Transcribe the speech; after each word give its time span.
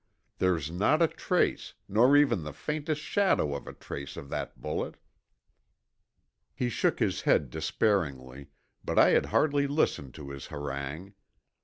There's 0.39 0.71
not 0.71 1.03
a 1.03 1.07
trace, 1.07 1.75
nor 1.87 2.17
even 2.17 2.41
the 2.41 2.53
faintest 2.53 3.01
shadow 3.01 3.53
of 3.53 3.67
a 3.67 3.73
trace 3.73 4.17
of 4.17 4.29
that 4.29 4.59
bullet!" 4.59 4.95
He 6.55 6.69
shook 6.69 6.97
his 6.97 7.21
head 7.21 7.51
despairingly, 7.51 8.47
but 8.83 8.97
I 8.97 9.09
had 9.09 9.27
hardly 9.27 9.67
listened 9.67 10.15
to 10.15 10.31
his 10.31 10.47
harangue. 10.47 11.13